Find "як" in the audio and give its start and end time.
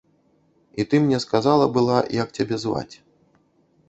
2.21-2.33